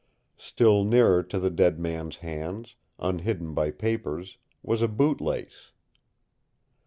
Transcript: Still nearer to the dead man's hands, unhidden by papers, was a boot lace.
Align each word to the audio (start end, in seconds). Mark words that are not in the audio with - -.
Still 0.39 0.83
nearer 0.83 1.21
to 1.21 1.37
the 1.37 1.51
dead 1.51 1.77
man's 1.79 2.17
hands, 2.17 2.73
unhidden 2.97 3.53
by 3.53 3.69
papers, 3.69 4.39
was 4.63 4.81
a 4.81 4.87
boot 4.87 5.21
lace. 5.21 5.73